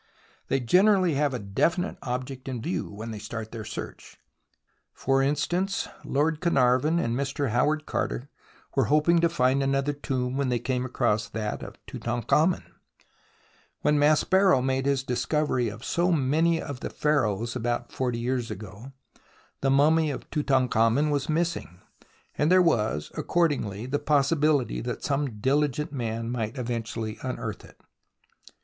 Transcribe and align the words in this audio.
They 0.47 0.59
generally 0.59 1.13
have 1.13 1.31
a 1.31 1.37
definite 1.37 1.99
object 2.01 2.47
in 2.47 2.59
view 2.59 2.89
when 2.89 3.11
they 3.11 3.19
start 3.19 3.51
their 3.51 3.63
search. 3.63 4.17
For 4.93 5.21
instance. 5.21 5.87
Lord 6.03 6.41
Carnarvon 6.41 6.97
and 6.97 7.15
Mr. 7.15 7.51
Howard 7.51 7.85
Carter 7.85 8.27
were 8.75 8.85
hoping 8.85 9.19
to 9.19 9.29
find 9.29 9.61
another 9.61 9.93
tomb 9.93 10.37
when 10.37 10.49
they 10.49 10.57
came 10.57 10.85
across 10.85 11.29
that 11.29 11.61
of 11.61 11.75
Tutankhamen, 11.85 12.63
When 13.81 13.97
3» 13.97 13.99
THE 13.99 13.99
ROMANCE 13.99 14.23
OF 14.23 14.23
EXCAVATION 14.23 14.27
33 14.31 14.49
Maspero 14.49 14.65
made 14.65 14.85
his 14.87 15.03
discovery 15.03 15.69
of 15.69 15.85
so 15.85 16.11
many 16.11 16.59
of 16.59 16.79
the 16.79 16.89
Pharaohs 16.89 17.55
about 17.55 17.91
forty 17.91 18.17
years 18.17 18.49
ago, 18.49 18.93
the 19.59 19.69
mummy 19.69 20.09
of 20.09 20.27
Tutankhamen 20.31 21.11
was 21.11 21.29
missing, 21.29 21.79
and 22.35 22.51
there 22.51 22.63
was 22.63 23.11
accord 23.13 23.51
ingly 23.51 23.85
the 23.87 23.99
possibihty 23.99 24.83
that 24.83 25.03
some 25.03 25.39
diligent 25.39 25.91
man 25.93 26.31
might 26.31 26.57
eventually 26.57 27.19
unearth 27.21 27.63
it. 27.63 27.79